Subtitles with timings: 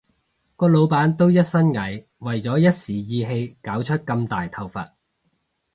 [0.55, 4.83] 個老闆都一身蟻，為咗一時意氣搞出咁大頭佛